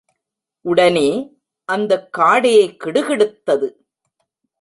உடனே 0.61 1.37
அந்தக் 1.65 2.17
காடே 2.17 2.77
கிடுகிடுத்தது. 2.83 3.75